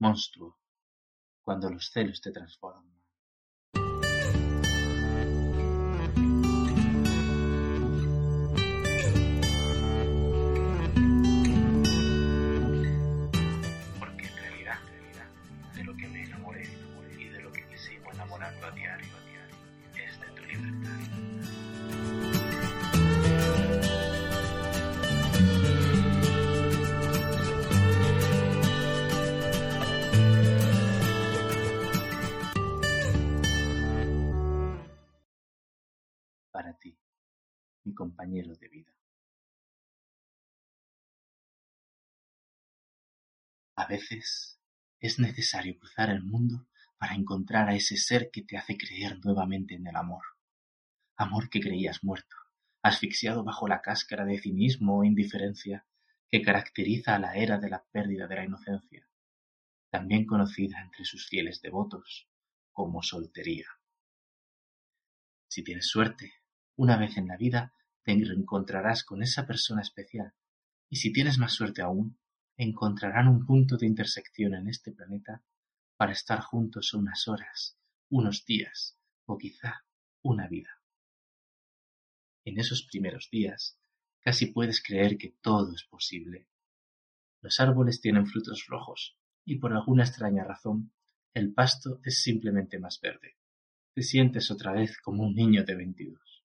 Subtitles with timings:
[0.00, 0.58] monstruo,
[1.42, 2.99] cuando los celos te transforman.
[38.20, 38.92] De vida.
[43.76, 44.60] A veces
[44.98, 49.74] es necesario cruzar el mundo para encontrar a ese ser que te hace creer nuevamente
[49.74, 50.24] en el amor.
[51.16, 52.36] Amor que creías muerto,
[52.82, 55.86] asfixiado bajo la cáscara de cinismo o indiferencia
[56.30, 59.08] que caracteriza a la era de la pérdida de la inocencia,
[59.90, 62.28] también conocida entre sus fieles devotos
[62.72, 63.66] como soltería.
[65.48, 66.34] Si tienes suerte,
[66.76, 67.74] una vez en la vida
[68.10, 70.32] te con esa persona especial,
[70.88, 72.18] y si tienes más suerte aún,
[72.56, 75.42] encontrarán un punto de intersección en este planeta
[75.96, 79.84] para estar juntos unas horas, unos días o quizá
[80.22, 80.80] una vida.
[82.44, 83.78] En esos primeros días
[84.20, 86.48] casi puedes creer que todo es posible.
[87.40, 90.92] Los árboles tienen frutos rojos y por alguna extraña razón
[91.32, 93.36] el pasto es simplemente más verde.
[93.94, 96.39] Te sientes otra vez como un niño de veintidós.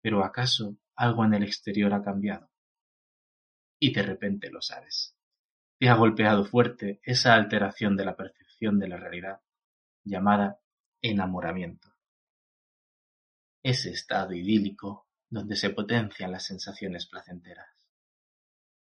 [0.00, 2.50] Pero ¿acaso algo en el exterior ha cambiado?
[3.78, 5.16] Y de repente lo sabes.
[5.78, 9.40] Te ha golpeado fuerte esa alteración de la percepción de la realidad
[10.04, 10.60] llamada
[11.00, 11.94] enamoramiento.
[13.62, 17.68] Ese estado idílico donde se potencian las sensaciones placenteras.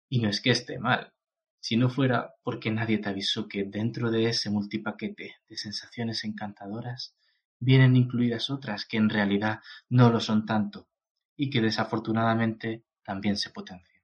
[0.08, 1.12] Y no es que esté mal,
[1.58, 7.16] si no fuera porque nadie te avisó que dentro de ese multipaquete de sensaciones encantadoras
[7.58, 10.88] vienen incluidas otras que en realidad no lo son tanto
[11.36, 14.02] y que desafortunadamente también se potencian.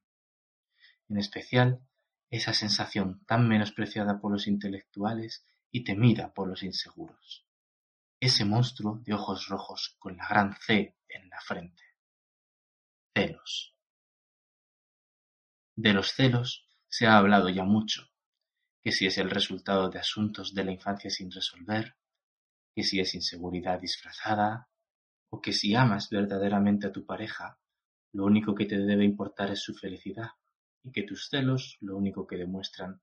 [1.09, 1.81] En especial,
[2.31, 7.47] esa sensación tan menospreciada por los intelectuales y temida por los inseguros.
[8.21, 11.82] Ese monstruo de ojos rojos con la gran C en la frente.
[13.15, 13.76] Celos.
[15.75, 18.10] De los celos se ha hablado ya mucho,
[18.82, 21.97] que si es el resultado de asuntos de la infancia sin resolver,
[22.75, 24.69] que si es inseguridad disfrazada,
[25.34, 27.59] o que si amas verdaderamente a tu pareja,
[28.12, 30.32] lo único que te debe importar es su felicidad,
[30.82, 33.00] y que tus celos lo único que demuestran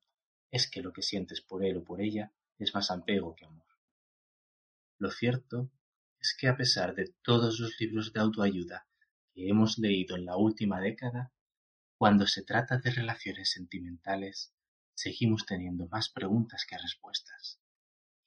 [0.52, 3.66] es que lo que sientes por él o por ella es más apego que amor.
[4.98, 5.72] Lo cierto
[6.20, 8.86] es que a pesar de todos los libros de autoayuda
[9.34, 11.32] que hemos leído en la última década,
[11.96, 14.54] cuando se trata de relaciones sentimentales,
[14.94, 17.60] seguimos teniendo más preguntas que respuestas.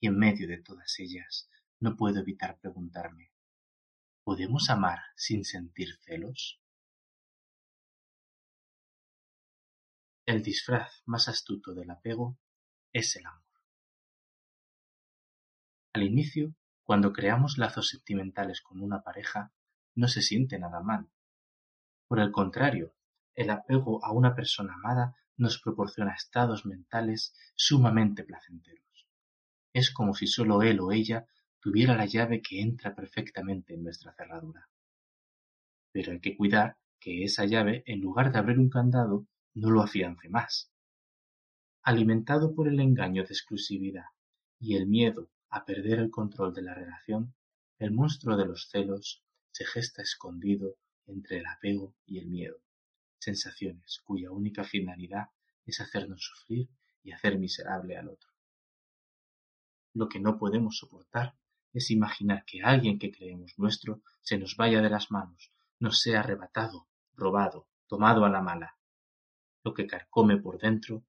[0.01, 1.49] Y en medio de todas ellas,
[1.79, 3.32] no puedo evitar preguntarme,
[4.23, 6.61] ¿podemos amar sin sentir celos?
[10.25, 12.37] El disfraz más astuto del apego
[12.93, 13.43] es el amor.
[15.93, 19.51] Al inicio, cuando creamos lazos sentimentales con una pareja,
[19.95, 21.09] no se siente nada mal.
[22.07, 22.95] Por el contrario,
[23.35, 29.07] el apego a una persona amada nos proporciona estados mentales sumamente placenteros.
[29.73, 31.27] Es como si solo él o ella
[31.63, 34.69] tuviera la llave que entra perfectamente en nuestra cerradura.
[35.93, 39.81] Pero hay que cuidar que esa llave, en lugar de abrir un candado, no lo
[39.81, 40.73] afiance más.
[41.81, 44.07] Alimentado por el engaño de exclusividad
[44.59, 47.33] y el miedo a perder el control de la relación,
[47.79, 50.75] el monstruo de los celos se gesta escondido
[51.05, 52.57] entre el apego y el miedo,
[53.19, 55.27] sensaciones cuya única finalidad
[55.65, 56.67] es hacernos sufrir
[57.03, 58.29] y hacer miserable al otro.
[59.93, 61.35] Lo que no podemos soportar
[61.73, 66.19] es imaginar que alguien que creemos nuestro se nos vaya de las manos, nos sea
[66.19, 68.77] arrebatado, robado, tomado a la mala.
[69.63, 71.03] Lo que carcome por dentro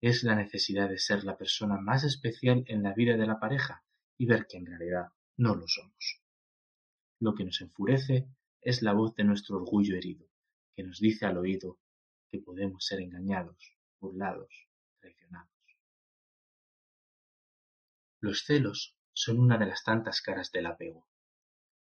[0.00, 3.84] es la necesidad de ser la persona más especial en la vida de la pareja
[4.16, 6.20] y ver que en realidad no lo somos.
[7.20, 8.28] Lo que nos enfurece
[8.60, 10.28] es la voz de nuestro orgullo herido,
[10.74, 11.78] que nos dice al oído
[12.28, 14.68] que podemos ser engañados, burlados,
[15.00, 15.50] traicionados.
[18.20, 21.04] Los celos son una de las tantas caras del apego.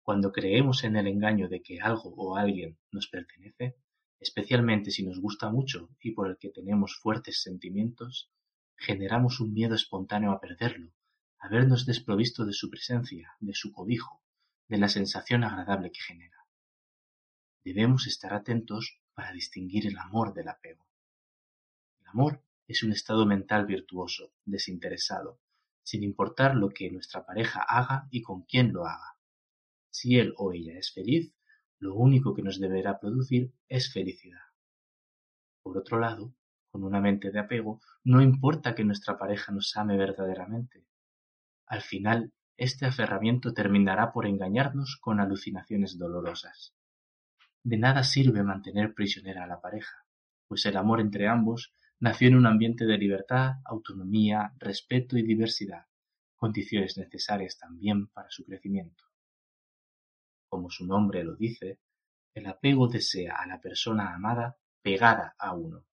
[0.02, 3.78] Cuando creemos en el engaño de que algo o alguien nos pertenece,
[4.20, 8.30] especialmente si nos gusta mucho y por el que tenemos fuertes sentimientos,
[8.76, 10.92] generamos un miedo espontáneo a perderlo,
[11.40, 14.22] a vernos desprovisto de su presencia, de su cobijo,
[14.68, 16.46] de la sensación agradable que genera.
[17.64, 20.86] Debemos estar atentos para distinguir el amor del apego.
[22.02, 25.40] El amor es un estado mental virtuoso, desinteresado,
[25.84, 29.18] sin importar lo que nuestra pareja haga y con quién lo haga.
[29.92, 31.34] Si él o ella es feliz,
[31.80, 34.42] lo único que nos deberá producir es felicidad.
[35.62, 36.34] Por otro lado,
[36.72, 40.88] con una mente de apego, no importa que nuestra pareja nos ame verdaderamente.
[41.68, 46.74] Al final, este aferramiento terminará por engañarnos con alucinaciones dolorosas.
[47.64, 50.06] De nada sirve mantener prisionera a la pareja,
[50.48, 51.74] pues el amor entre ambos
[52.04, 55.86] nació en un ambiente de libertad, autonomía, respeto y diversidad,
[56.36, 59.06] condiciones necesarias también para su crecimiento.
[60.50, 61.80] Como su nombre lo dice,
[62.34, 65.86] el apego desea a la persona amada pegada a uno.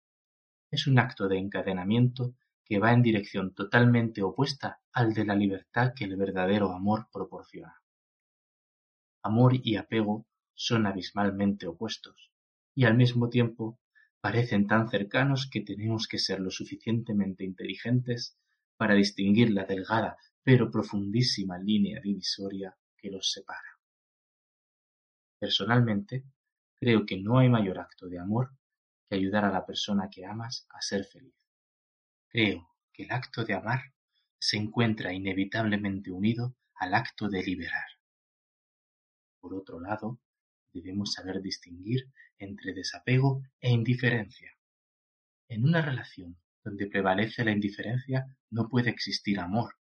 [0.70, 2.32] Es un acto de encadenamiento
[2.64, 7.82] que va en dirección totalmente opuesta al de la libertad que el verdadero amor proporciona.
[9.22, 10.24] Amor y apego
[10.54, 12.32] son abismalmente opuestos,
[12.74, 13.78] y al mismo tiempo
[14.20, 18.36] parecen tan cercanos que tenemos que ser lo suficientemente inteligentes
[18.76, 23.78] para distinguir la delgada pero profundísima línea divisoria que los separa.
[25.38, 26.24] Personalmente,
[26.74, 28.50] creo que no hay mayor acto de amor
[29.08, 31.34] que ayudar a la persona que amas a ser feliz.
[32.28, 33.92] Creo que el acto de amar
[34.38, 37.88] se encuentra inevitablemente unido al acto de liberar.
[39.40, 40.18] Por otro lado,
[40.80, 44.52] debemos saber distinguir entre desapego e indiferencia.
[45.48, 49.74] En una relación donde prevalece la indiferencia no puede existir amor.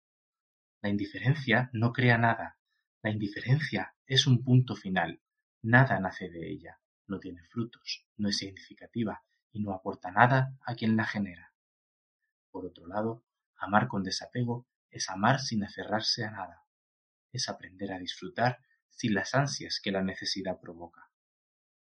[0.83, 2.59] La indiferencia no crea nada.
[3.03, 5.21] La indiferencia es un punto final.
[5.63, 10.75] Nada nace de ella, no tiene frutos, no es significativa y no aporta nada a
[10.75, 11.53] quien la genera.
[12.51, 13.25] Por otro lado,
[13.57, 16.65] amar con desapego es amar sin aferrarse a nada.
[17.33, 18.59] Es aprender a disfrutar
[18.97, 21.11] sin las ansias que la necesidad provoca.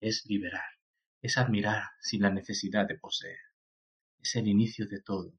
[0.01, 0.79] Es liberar,
[1.21, 3.39] es admirar sin la necesidad de poseer.
[4.21, 5.35] Es el inicio de todo,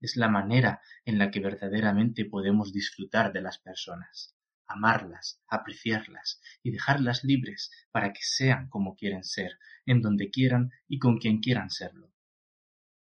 [0.00, 4.36] es la manera en la que verdaderamente podemos disfrutar de las personas,
[4.66, 10.98] amarlas, apreciarlas y dejarlas libres para que sean como quieren ser, en donde quieran y
[10.98, 12.12] con quien quieran serlo.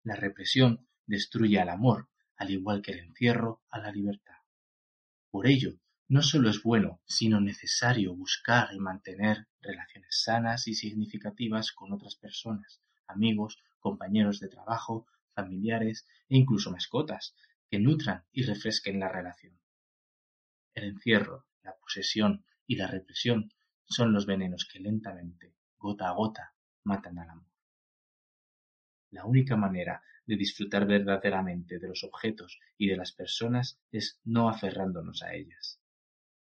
[0.02, 4.36] La represión destruye al amor, al igual que el encierro a la libertad.
[5.30, 5.78] Por ello,
[6.10, 12.16] no solo es bueno, sino necesario buscar y mantener relaciones sanas y significativas con otras
[12.16, 17.36] personas, amigos, compañeros de trabajo, familiares e incluso mascotas,
[17.70, 19.56] que nutran y refresquen la relación.
[20.74, 23.52] El encierro, la posesión y la represión
[23.84, 27.52] son los venenos que lentamente, gota a gota, matan al amor.
[29.12, 34.48] La única manera de disfrutar verdaderamente de los objetos y de las personas es no
[34.48, 35.79] aferrándonos a ellas.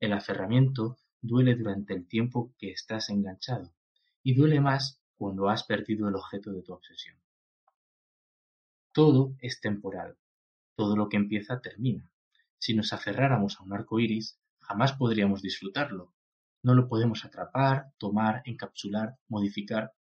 [0.02, 3.72] El aferramiento duele durante el tiempo que estás enganchado
[4.25, 7.16] y duele más cuando has perdido el objeto de tu obsesión.
[8.90, 10.16] Todo es temporal.
[10.75, 12.10] Todo lo que empieza termina.
[12.58, 16.12] Si nos aferráramos a un arco iris, jamás podríamos disfrutarlo.
[16.64, 19.94] No lo podemos atrapar, tomar, encapsular, modificar.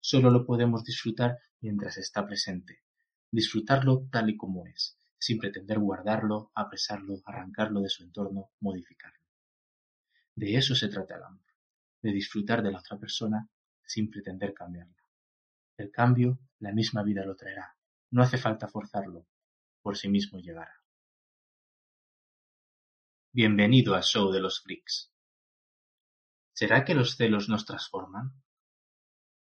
[0.00, 2.80] Solo lo podemos disfrutar mientras está presente.
[3.30, 9.21] Disfrutarlo tal y como es, sin pretender guardarlo, apresarlo, arrancarlo de su entorno, modificarlo.
[10.34, 11.44] De eso se trata el amor,
[12.00, 13.48] de disfrutar de la otra persona
[13.84, 14.96] sin pretender cambiarla.
[15.76, 17.76] El cambio, la misma vida lo traerá.
[18.10, 19.26] No hace falta forzarlo,
[19.82, 20.72] por sí mismo llegará.
[23.30, 25.12] Bienvenido al show de los freaks.
[26.54, 28.32] ¿Será que los celos nos transforman?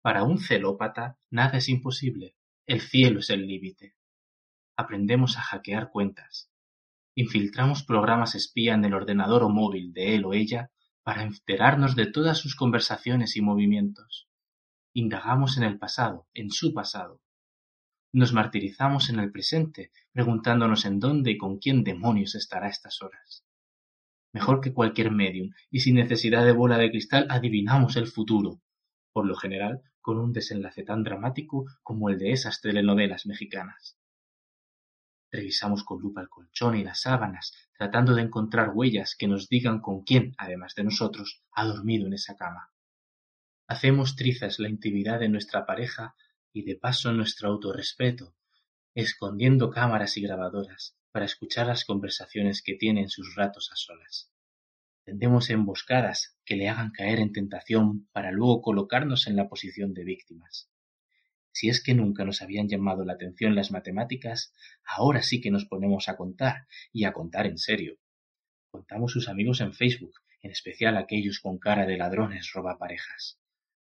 [0.02, 3.96] Para un celópata nada es imposible, el cielo es el límite.
[4.76, 6.52] Aprendemos a hackear cuentas.
[7.16, 10.72] Infiltramos programas espía en el ordenador o móvil de él o ella
[11.04, 14.28] para enterarnos de todas sus conversaciones y movimientos.
[14.94, 17.22] Indagamos en el pasado, en su pasado.
[18.12, 23.02] Nos martirizamos en el presente, preguntándonos en dónde y con quién demonios estará a estas
[23.02, 23.46] horas.
[24.34, 28.62] Mejor que cualquier medium, y sin necesidad de bola de cristal adivinamos el futuro,
[29.12, 33.99] por lo general con un desenlace tan dramático como el de esas telenovelas mexicanas.
[35.32, 39.80] Revisamos con lupa el colchón y las sábanas, tratando de encontrar huellas que nos digan
[39.80, 42.72] con quién, además de nosotros, ha dormido en esa cama.
[43.68, 46.16] Hacemos trizas la intimidad de nuestra pareja
[46.52, 48.36] y de paso nuestro autorrespeto,
[48.96, 54.32] escondiendo cámaras y grabadoras para escuchar las conversaciones que tiene en sus ratos a solas.
[55.04, 60.04] Tendemos emboscadas que le hagan caer en tentación para luego colocarnos en la posición de
[60.04, 60.70] víctimas.
[61.52, 64.54] Si es que nunca nos habían llamado la atención las matemáticas,
[64.86, 67.98] ahora sí que nos ponemos a contar, y a contar en serio.
[68.72, 73.40] Contamos sus amigos en Facebook, en especial aquellos con cara de ladrones robaparejas.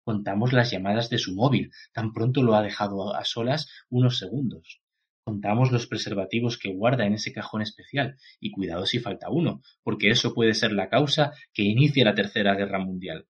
[0.05, 4.83] Contamos las llamadas de su móvil, tan pronto lo ha dejado a solas unos segundos.
[5.25, 10.11] Contamos los preservativos que guarda en ese cajón especial y cuidado si falta uno, porque
[10.11, 13.29] eso puede ser la causa que inicie la Tercera Guerra Mundial.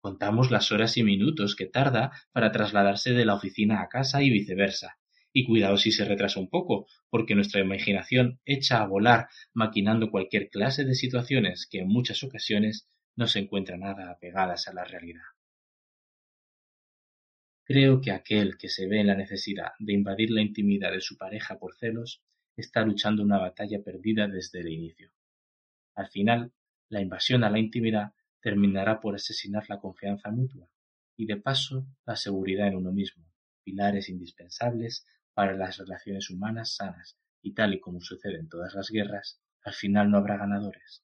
[0.00, 4.30] Contamos las horas y minutos que tarda para trasladarse de la oficina a casa y
[4.30, 4.98] viceversa.
[5.32, 10.48] Y cuidado si se retrasa un poco, porque nuestra imaginación echa a volar maquinando cualquier
[10.48, 15.22] clase de situaciones que en muchas ocasiones no se encuentran nada apegadas a la realidad.
[17.64, 21.16] Creo que aquel que se ve en la necesidad de invadir la intimidad de su
[21.16, 22.22] pareja por celos
[22.56, 25.12] está luchando una batalla perdida desde el inicio.
[25.94, 26.52] Al final,
[26.88, 30.68] la invasión a la intimidad terminará por asesinar la confianza mutua
[31.16, 33.24] y de paso la seguridad en uno mismo,
[33.62, 38.90] pilares indispensables para las relaciones humanas sanas y tal y como sucede en todas las
[38.90, 41.02] guerras, al final no habrá ganadores,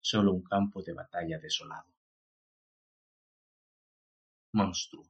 [0.00, 1.92] solo un campo de batalla desolado.
[4.52, 5.08] Monstruo.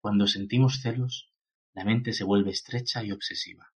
[0.00, 1.32] Cuando sentimos celos,
[1.74, 3.72] la mente se vuelve estrecha y obsesiva.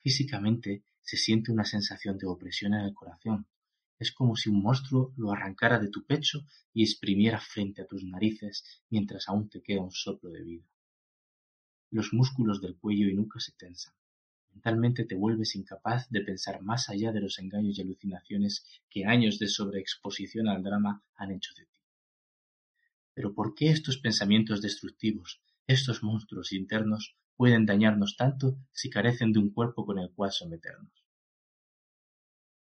[0.00, 3.46] Físicamente se siente una sensación de opresión en el corazón.
[4.02, 6.44] Es como si un monstruo lo arrancara de tu pecho
[6.74, 10.66] y exprimiera frente a tus narices mientras aún te queda un soplo de vida.
[11.92, 13.94] Los músculos del cuello y nuca se tensan.
[14.50, 19.38] Mentalmente te vuelves incapaz de pensar más allá de los engaños y alucinaciones que años
[19.38, 21.78] de sobreexposición al drama han hecho de ti.
[23.14, 29.38] Pero ¿por qué estos pensamientos destructivos, estos monstruos internos, pueden dañarnos tanto si carecen de
[29.38, 31.01] un cuerpo con el cual someternos?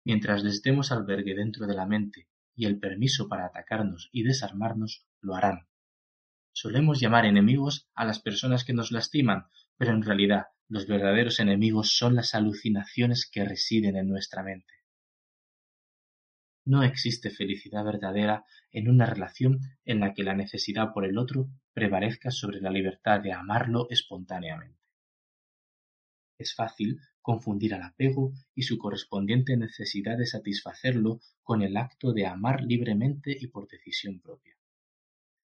[0.04, 5.06] Mientras les demos albergue dentro de la mente y el permiso para atacarnos y desarmarnos,
[5.20, 5.66] lo harán.
[6.52, 9.46] Solemos llamar enemigos a las personas que nos lastiman,
[9.76, 14.72] pero en realidad los verdaderos enemigos son las alucinaciones que residen en nuestra mente.
[16.66, 21.48] No existe felicidad verdadera en una relación en la que la necesidad por el otro
[21.72, 24.80] prevalezca sobre la libertad de amarlo espontáneamente.
[26.38, 32.26] Es fácil confundir al apego y su correspondiente necesidad de satisfacerlo con el acto de
[32.26, 34.54] amar libremente y por decisión propia.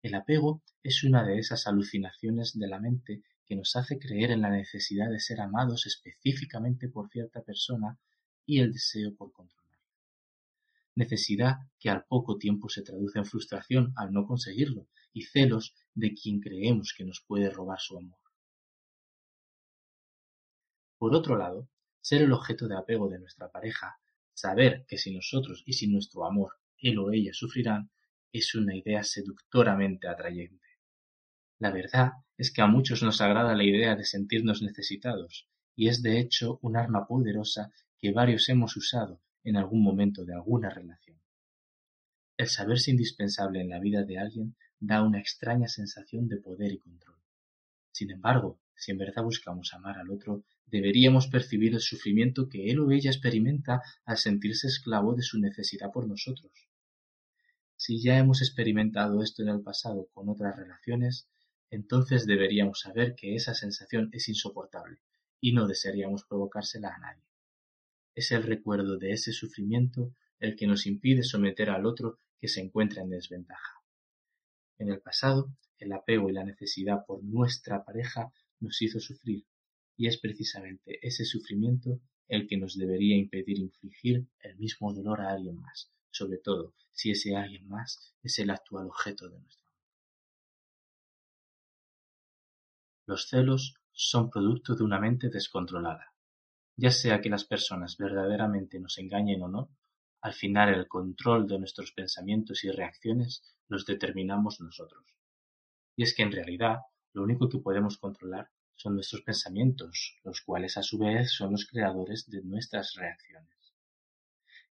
[0.01, 4.43] El apego es una de esas alucinaciones de la mente que nos hace creer en
[4.43, 7.99] la necesidad de ser amados específicamente por cierta persona
[8.47, 9.67] y el deseo por control
[10.97, 16.15] necesidad que al poco tiempo se traduce en frustración al no conseguirlo y celos de
[16.15, 18.19] quien creemos que nos puede robar su amor.
[20.99, 21.69] Por otro lado,
[22.01, 23.99] ser el objeto de apego de nuestra pareja,
[24.33, 27.91] saber que si nosotros y sin nuestro amor él o ella sufrirán,
[28.33, 30.67] es una idea seductoramente atrayente.
[31.59, 36.03] La verdad es que a muchos nos agrada la idea de sentirnos necesitados, y es
[36.03, 41.19] de hecho un arma poderosa que varios hemos usado en algún momento de alguna relación.
[42.37, 46.79] El saberse indispensable en la vida de alguien da una extraña sensación de poder y
[46.79, 47.19] control.
[47.93, 52.81] Sin embargo, si en verdad buscamos amar al otro, deberíamos percibir el sufrimiento que él
[52.81, 56.53] o ella experimenta al sentirse esclavo de su necesidad por nosotros.
[57.77, 61.29] Si ya hemos experimentado esto en el pasado con otras relaciones,
[61.71, 64.99] entonces deberíamos saber que esa sensación es insoportable
[65.41, 67.25] y no desearíamos provocársela a nadie.
[68.15, 72.61] Es el recuerdo de ese sufrimiento el que nos impide someter al otro que se
[72.61, 73.83] encuentra en desventaja.
[74.79, 79.47] En el pasado, el apego y la necesidad por nuestra pareja nos hizo sufrir,
[79.97, 85.31] y es precisamente ese sufrimiento el que nos debería impedir infligir el mismo dolor a
[85.31, 89.83] alguien más, sobre todo si ese alguien más es el actual objeto de nuestro amor.
[93.07, 96.13] Los celos son producto de una mente descontrolada,
[96.77, 99.71] ya sea que las personas verdaderamente nos engañen o no,
[100.21, 105.05] al final el control de nuestros pensamientos y reacciones los determinamos nosotros.
[105.95, 106.79] Y es que en realidad
[107.17, 111.67] lo único que podemos controlar son nuestros pensamientos, los cuales a su vez son los
[111.67, 113.75] creadores de nuestras reacciones.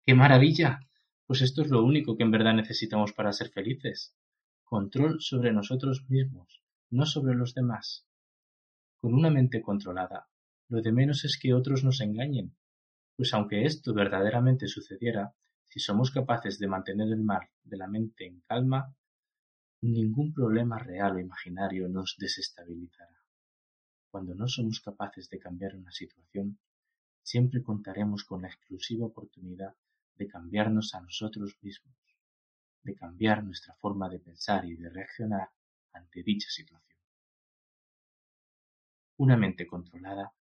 [0.06, 0.82] ¡Qué maravilla!
[1.26, 4.14] Pues esto es lo único que en verdad necesitamos para ser felices.
[4.66, 8.06] Control sobre nosotros mismos, no sobre los demás.
[9.00, 10.28] Con una mente controlada
[10.68, 12.58] lo de menos es que otros nos engañen,
[13.16, 15.34] pues aunque esto verdaderamente sucediera,
[15.70, 18.94] si somos capaces de mantener el mar de la mente en calma,
[19.92, 23.20] ningún problema real o imaginario nos desestabilizará.
[24.10, 26.58] Cuando no somos capaces de cambiar una situación,
[27.22, 29.76] siempre contaremos con la exclusiva oportunidad
[30.16, 31.96] de cambiarnos a nosotros mismos,
[32.84, 35.50] de cambiar nuestra forma de pensar y de reaccionar
[35.92, 37.00] ante dicha situación.
[39.18, 40.34] Una mente controlada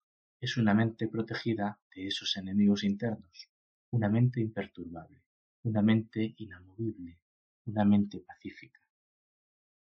[0.41, 3.49] es una mente protegida de esos enemigos internos,
[3.91, 5.23] una mente imperturbable,
[5.63, 7.19] una mente inamovible,
[7.67, 8.80] una mente pacífica.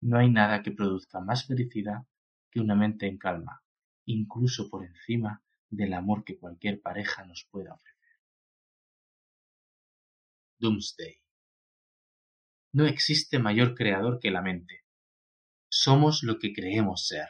[0.01, 2.03] No hay nada que produzca más felicidad
[2.49, 3.63] que una mente en calma,
[4.05, 7.99] incluso por encima del amor que cualquier pareja nos pueda ofrecer.
[10.59, 11.21] Doomsday.
[12.73, 14.83] No existe mayor creador que la mente.
[15.69, 17.27] Somos lo que creemos ser.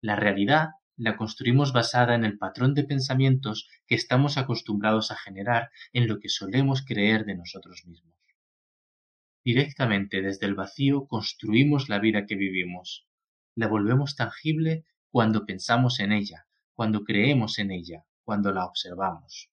[0.00, 5.70] La realidad la construimos basada en el patrón de pensamientos que estamos acostumbrados a generar
[5.92, 8.17] en lo que solemos creer de nosotros mismos.
[9.50, 13.08] Directamente desde el vacío construimos la vida que vivimos.
[13.54, 19.50] La volvemos tangible cuando pensamos en ella, cuando creemos en ella, cuando la observamos.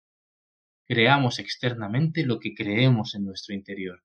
[0.87, 4.05] Creamos externamente lo que creemos en nuestro interior.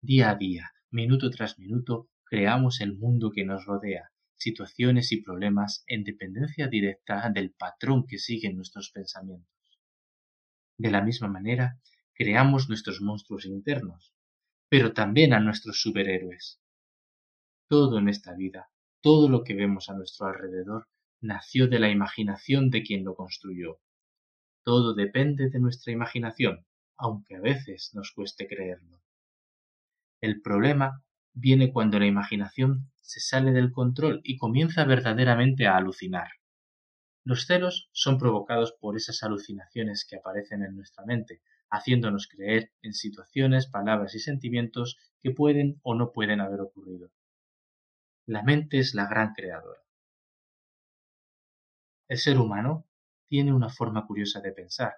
[0.00, 5.82] Día a día, minuto tras minuto, creamos el mundo que nos rodea, situaciones y problemas
[5.88, 9.50] en dependencia directa del patrón que siguen nuestros pensamientos.
[10.78, 11.80] De la misma manera,
[12.14, 14.15] creamos nuestros monstruos internos,
[14.68, 16.60] pero también a nuestros superhéroes.
[17.68, 18.68] Todo en esta vida,
[19.00, 20.88] todo lo que vemos a nuestro alrededor,
[21.20, 23.80] nació de la imaginación de quien lo construyó.
[24.64, 29.00] Todo depende de nuestra imaginación, aunque a veces nos cueste creerlo.
[30.20, 36.28] El problema viene cuando la imaginación se sale del control y comienza verdaderamente a alucinar.
[37.24, 42.92] Los celos son provocados por esas alucinaciones que aparecen en nuestra mente, haciéndonos creer en
[42.92, 47.10] situaciones, palabras y sentimientos que pueden o no pueden haber ocurrido.
[48.26, 49.80] La mente es la gran creadora.
[52.08, 52.86] El ser humano
[53.28, 54.94] tiene una forma curiosa de pensar.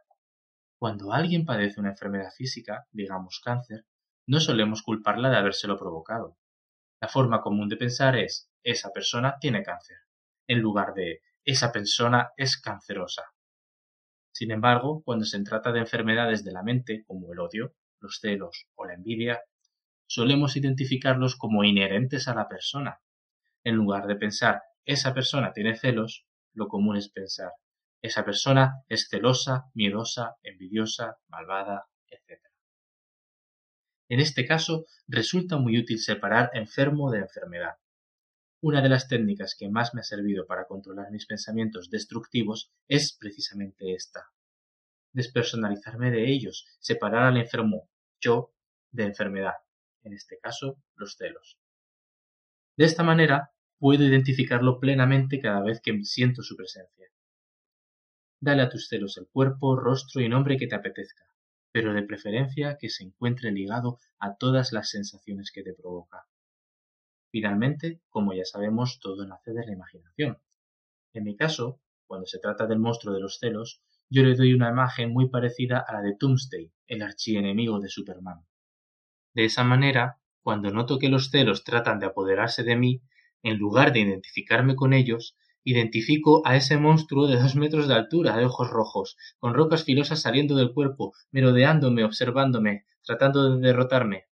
[0.79, 3.87] Cuando alguien padece una enfermedad física, digamos cáncer,
[4.27, 6.39] no solemos culparla de habérselo provocado.
[7.01, 9.97] La forma común de pensar es esa persona tiene cáncer,
[10.47, 13.23] en lugar de esa persona es cancerosa.
[14.39, 18.69] Sin embargo, cuando se trata de enfermedades de la mente, como el odio, los celos
[18.77, 19.41] o la envidia,
[20.07, 23.01] solemos identificarlos como inherentes a la persona.
[23.65, 27.51] En lugar de pensar esa persona tiene celos, lo común es pensar
[28.01, 32.41] esa persona es celosa, miedosa, envidiosa, malvada, etc.
[34.09, 37.75] En este caso, resulta muy útil separar enfermo de enfermedad.
[38.61, 43.17] Una de las técnicas que más me ha servido para controlar mis pensamientos destructivos es
[43.19, 44.31] precisamente esta.
[45.13, 47.89] Despersonalizarme de ellos, separar al enfermo
[48.21, 48.53] yo
[48.91, 49.55] de enfermedad,
[50.03, 51.59] en este caso los celos.
[52.77, 57.09] De esta manera puedo identificarlo plenamente cada vez que siento su presencia.
[58.41, 61.29] Dale a tus celos el cuerpo, rostro y nombre que te apetezca
[61.73, 66.27] pero de preferencia que se encuentre ligado a todas las sensaciones que te provoca.
[67.31, 70.39] Finalmente, como ya sabemos, todo nace de la imaginación.
[71.13, 74.71] En mi caso, cuando se trata del monstruo de los celos, yo le doy una
[74.71, 78.47] imagen muy parecida a la de Doomsday, el archienemigo de Superman.
[79.35, 83.03] De esa manera, cuando noto que los celos tratan de apoderarse de mí,
[83.43, 88.35] en lugar de identificarme con ellos, Identifico a ese monstruo de dos metros de altura,
[88.39, 94.29] de ojos rojos, con rocas filosas saliendo del cuerpo, merodeándome, observándome, tratando de derrotarme.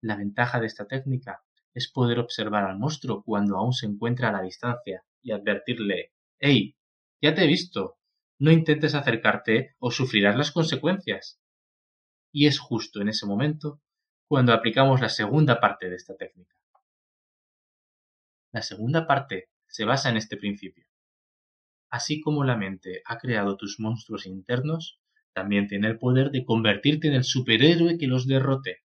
[0.00, 1.44] La ventaja de esta técnica
[1.74, 6.74] es poder observar al monstruo cuando aún se encuentra a la distancia y advertirle ¡Hey!
[7.22, 7.98] Ya te he visto.
[8.38, 11.40] No intentes acercarte o sufrirás las consecuencias.
[12.32, 13.80] Y es justo en ese momento
[14.28, 16.54] cuando aplicamos la segunda parte de esta técnica.
[18.52, 20.86] La segunda parte se basa en este principio.
[21.90, 25.00] Así como la mente ha creado tus monstruos internos,
[25.32, 28.82] también tiene el poder de convertirte en el superhéroe que los derrote.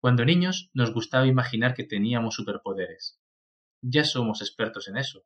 [0.00, 3.20] Cuando niños nos gustaba imaginar que teníamos superpoderes.
[3.80, 5.24] Ya somos expertos en eso.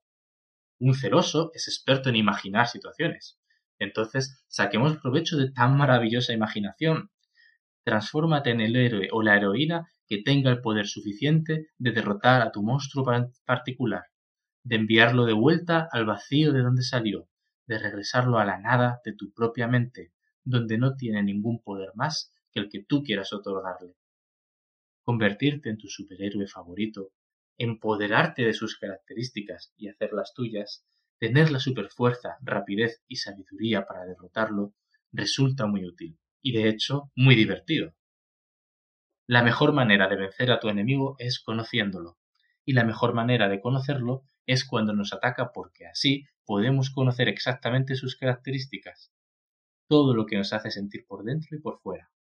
[0.80, 3.38] Un celoso es experto en imaginar situaciones.
[3.78, 7.10] Entonces, saquemos provecho de tan maravillosa imaginación.
[7.84, 12.52] Transfórmate en el héroe o la heroína que tenga el poder suficiente de derrotar a
[12.52, 13.04] tu monstruo
[13.44, 14.04] particular,
[14.62, 17.28] de enviarlo de vuelta al vacío de donde salió,
[17.66, 20.12] de regresarlo a la nada de tu propia mente,
[20.44, 23.94] donde no tiene ningún poder más que el que tú quieras otorgarle.
[25.02, 27.10] Convertirte en tu superhéroe favorito,
[27.58, 30.86] empoderarte de sus características y hacerlas tuyas,
[31.18, 34.74] tener la superfuerza, rapidez y sabiduría para derrotarlo,
[35.12, 37.94] resulta muy útil y de hecho muy divertido.
[39.26, 42.16] La mejor manera de vencer a tu enemigo es conociéndolo,
[42.64, 47.94] y la mejor manera de conocerlo es cuando nos ataca porque así podemos conocer exactamente
[47.96, 49.12] sus características,
[49.88, 52.10] todo lo que nos hace sentir por dentro y por fuera.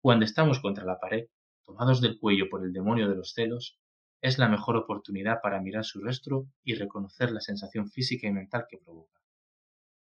[0.00, 1.26] Cuando estamos contra la pared,
[1.64, 3.78] tomados del cuello por el demonio de los celos,
[4.26, 8.66] es la mejor oportunidad para mirar su rostro y reconocer la sensación física y mental
[8.68, 9.22] que provoca.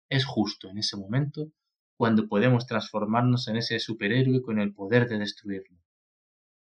[0.08, 1.52] Es justo en ese momento
[1.98, 5.78] cuando podemos transformarnos en ese superhéroe con el poder de destruirlo.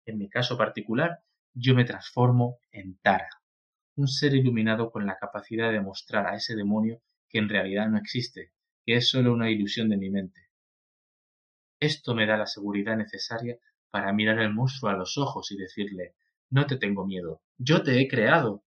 [0.04, 1.20] En mi caso particular,
[1.54, 3.30] yo me transformo en Tara,
[3.98, 8.00] un ser iluminado con la capacidad de mostrar a ese demonio que en realidad no
[8.00, 8.52] existe,
[8.84, 10.50] que es solo una ilusión de mi mente.
[11.80, 13.60] Esto me da la seguridad necesaria
[13.92, 16.16] para mirar al monstruo a los ojos y decirle
[16.50, 18.64] no te tengo miedo, yo te he creado.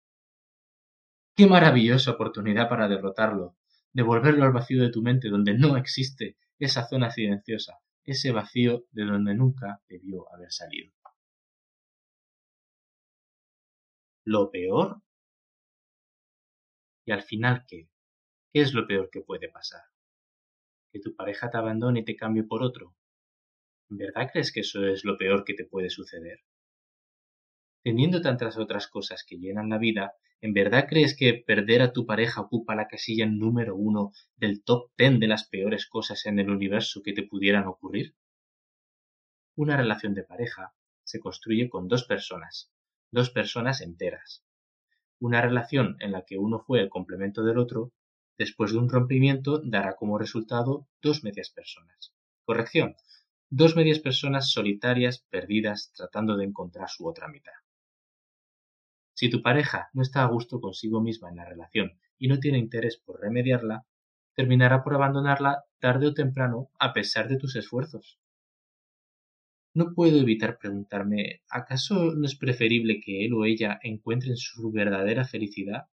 [1.36, 3.56] Qué maravillosa oportunidad para derrotarlo,
[3.92, 9.04] devolverlo al vacío de tu mente donde no existe esa zona silenciosa, ese vacío de
[9.04, 10.92] donde nunca debió haber salido.
[14.24, 15.02] ¿Lo peor?
[17.04, 17.90] ¿Y al final qué?
[18.52, 19.82] ¿Qué es lo peor que puede pasar?
[20.92, 22.94] ¿Que tu pareja te abandone y te cambie por otro?
[23.90, 26.40] ¿En verdad crees que eso es lo peor que te puede suceder?
[27.82, 30.12] Teniendo tantas otras cosas que llenan la vida,
[30.42, 34.90] ¿en verdad crees que perder a tu pareja ocupa la casilla número uno del top
[34.96, 38.14] ten de las peores cosas en el universo que te pudieran ocurrir?
[39.56, 42.70] Una relación de pareja se construye con dos personas,
[43.10, 44.44] dos personas enteras.
[45.18, 47.92] Una relación en la que uno fue el complemento del otro,
[48.36, 52.14] después de un rompimiento dará como resultado dos medias personas.
[52.44, 52.94] Corrección,
[53.48, 57.52] dos medias personas solitarias, perdidas, tratando de encontrar su otra mitad.
[59.20, 62.56] Si tu pareja no está a gusto consigo misma en la relación y no tiene
[62.56, 63.84] interés por remediarla,
[64.34, 68.18] terminará por abandonarla tarde o temprano a pesar de tus esfuerzos.
[69.74, 75.26] No puedo evitar preguntarme ¿acaso no es preferible que él o ella encuentren su verdadera
[75.26, 75.88] felicidad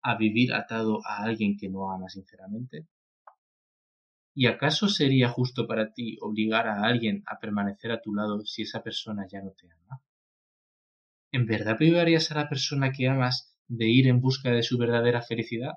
[0.00, 2.86] a vivir atado a alguien que no ama sinceramente?
[4.34, 8.62] ¿Y acaso sería justo para ti obligar a alguien a permanecer a tu lado si
[8.62, 10.00] esa persona ya no te ama?
[11.32, 15.22] ¿En verdad privarías a la persona que amas de ir en busca de su verdadera
[15.22, 15.72] felicidad?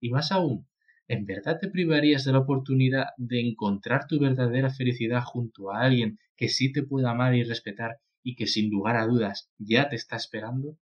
[0.00, 0.66] Y más aún,
[1.06, 6.18] ¿en verdad te privarías de la oportunidad de encontrar tu verdadera felicidad junto a alguien
[6.36, 9.94] que sí te pueda amar y respetar y que sin lugar a dudas ya te
[9.94, 10.76] está esperando?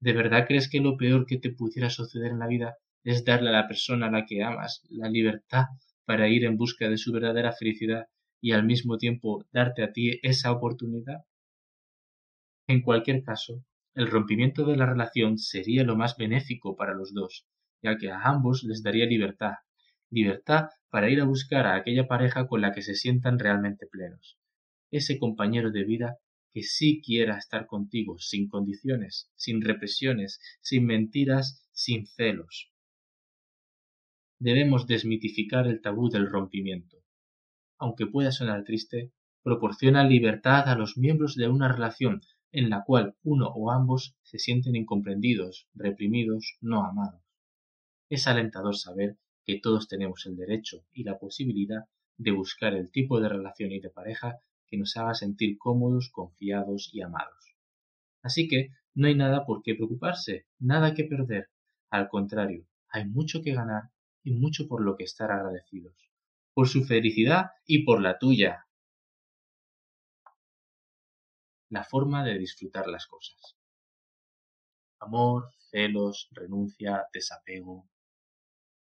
[0.00, 3.50] ¿De verdad crees que lo peor que te pudiera suceder en la vida es darle
[3.50, 5.64] a la persona a la que amas la libertad
[6.06, 8.06] para ir en busca de su verdadera felicidad
[8.40, 11.24] y al mismo tiempo darte a ti esa oportunidad?
[12.68, 17.46] En cualquier caso, el rompimiento de la relación sería lo más benéfico para los dos,
[17.82, 19.54] ya que a ambos les daría libertad,
[20.10, 24.38] libertad para ir a buscar a aquella pareja con la que se sientan realmente plenos,
[24.90, 26.18] ese compañero de vida
[26.52, 32.72] que sí quiera estar contigo sin condiciones, sin represiones, sin mentiras, sin celos.
[34.40, 36.98] Debemos desmitificar el tabú del rompimiento.
[37.78, 42.20] Aunque pueda sonar triste, proporciona libertad a los miembros de una relación
[42.52, 47.22] en la cual uno o ambos se sienten incomprendidos, reprimidos, no amados.
[48.08, 51.84] Es alentador saber que todos tenemos el derecho y la posibilidad
[52.16, 56.90] de buscar el tipo de relación y de pareja que nos haga sentir cómodos, confiados
[56.92, 57.56] y amados.
[58.22, 61.50] Así que no hay nada por qué preocuparse, nada que perder.
[61.90, 63.90] Al contrario, hay mucho que ganar
[64.22, 65.94] y mucho por lo que estar agradecidos.
[66.54, 68.65] Por su felicidad y por la tuya
[71.68, 73.56] la forma de disfrutar las cosas.
[75.00, 77.88] Amor, celos, renuncia, desapego.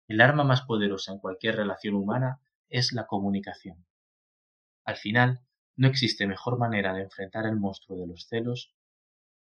[0.07, 3.85] El arma más poderosa en cualquier relación humana es la comunicación.
[4.85, 5.41] Al final,
[5.75, 8.73] no existe mejor manera de enfrentar el monstruo de los celos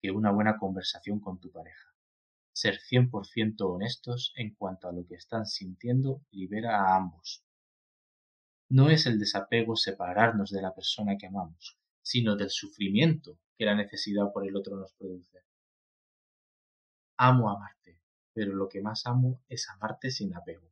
[0.02, 1.94] que una buena conversación con tu pareja.
[2.54, 7.44] Ser 100% honestos en cuanto a lo que están sintiendo libera a ambos.
[8.70, 13.74] No es el desapego separarnos de la persona que amamos, sino del sufrimiento que la
[13.74, 15.44] necesidad por el otro nos produce.
[17.18, 18.00] Amo amarte,
[18.32, 20.72] pero lo que más amo es amarte sin apego.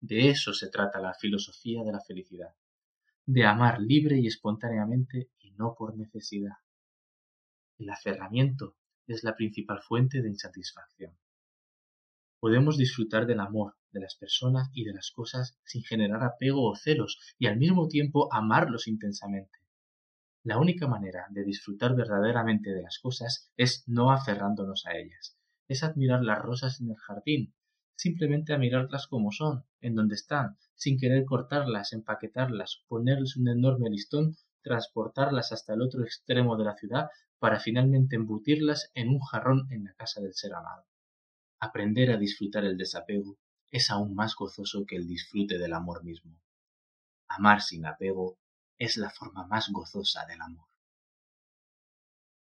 [0.00, 2.56] De eso se trata la filosofía de la felicidad,
[3.24, 6.56] de amar libre y espontáneamente y no por necesidad.
[7.78, 8.76] El aferramiento
[9.06, 11.16] es la principal fuente de insatisfacción.
[12.40, 16.74] Podemos disfrutar del amor, de las personas y de las cosas sin generar apego o
[16.74, 19.63] celos y al mismo tiempo amarlos intensamente.
[20.44, 25.82] La única manera de disfrutar verdaderamente de las cosas es no aferrándonos a ellas, es
[25.82, 27.54] admirar las rosas en el jardín,
[27.96, 33.88] simplemente a mirarlas como son, en donde están, sin querer cortarlas, empaquetarlas, ponerles un enorme
[33.88, 39.66] listón, transportarlas hasta el otro extremo de la ciudad para finalmente embutirlas en un jarrón
[39.70, 40.84] en la casa del ser amado.
[41.58, 43.38] Aprender a disfrutar el desapego
[43.70, 46.38] es aún más gozoso que el disfrute del amor mismo.
[47.28, 48.36] Amar sin apego
[48.78, 50.66] es la forma más gozosa del amor.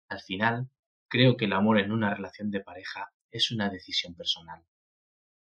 [0.09, 0.71] Al final,
[1.09, 4.65] creo que el amor en una relación de pareja es una decisión personal.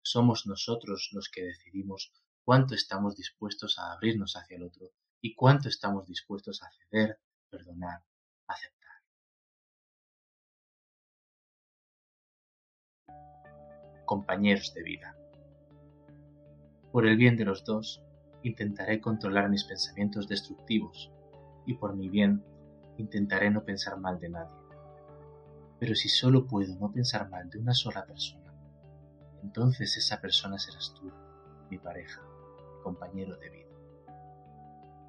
[0.02, 2.12] Somos nosotros los que decidimos
[2.44, 7.18] cuánto estamos dispuestos a abrirnos hacia el otro y cuánto estamos dispuestos a ceder,
[7.50, 8.02] perdonar,
[8.46, 8.74] aceptar.
[14.04, 15.16] compañeros de vida.
[16.92, 18.02] Por el bien de los dos,
[18.44, 21.10] intentaré controlar mis pensamientos destructivos
[21.64, 22.44] y por mi bien
[22.98, 24.54] intentaré no pensar mal de nadie.
[25.80, 28.52] Pero si solo puedo no pensar mal de una sola persona,
[29.42, 31.10] entonces esa persona serás tú,
[31.70, 33.64] mi pareja, mi compañero de vida.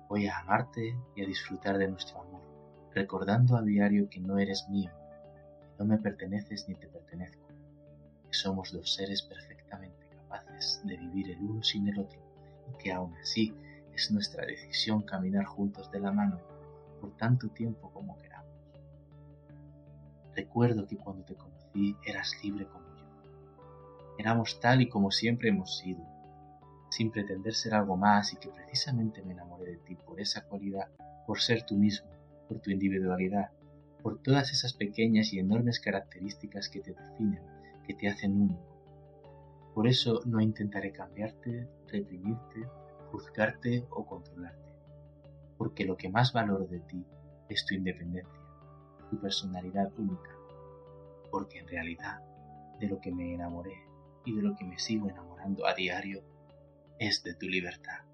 [0.08, 2.42] Voy a amarte y a disfrutar de nuestro amor,
[2.94, 4.92] recordando a diario que no eres mío,
[5.60, 7.48] que no me perteneces ni te pertenezco,
[8.24, 12.25] que somos dos seres perfectamente capaces de vivir el uno sin el otro
[12.80, 13.54] que aún así
[13.94, 16.40] es nuestra decisión caminar juntos de la mano
[17.00, 18.52] por tanto tiempo como queramos.
[20.36, 23.06] Recuerdo que cuando te conocí eras libre como yo.
[24.18, 26.04] Éramos tal y como siempre hemos sido,
[26.90, 30.90] sin pretender ser algo más y que precisamente me enamoré de ti por esa cualidad,
[31.26, 32.10] por ser tú mismo,
[32.48, 33.52] por tu individualidad,
[34.02, 37.42] por todas esas pequeñas y enormes características que te definen,
[37.86, 38.75] que te hacen único.
[39.76, 42.66] Por eso no intentaré cambiarte, reprimirte,
[43.12, 44.72] juzgarte o controlarte,
[45.58, 47.06] porque lo que más valoro de ti
[47.50, 48.40] es tu independencia,
[49.10, 50.32] tu personalidad única,
[51.30, 52.22] porque en realidad
[52.80, 53.76] de lo que me enamoré
[54.24, 56.24] y de lo que me sigo enamorando a diario
[56.98, 58.05] es de tu libertad.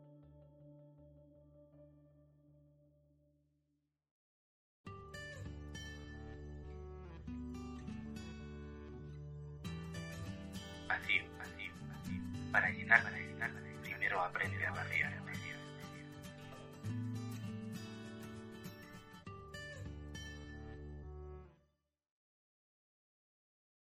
[12.52, 13.11] Para llenar, para